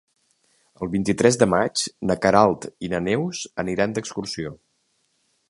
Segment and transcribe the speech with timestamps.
[0.85, 4.57] El vint-i-tres de maig na Queralt i na Neus aniran d'excursió.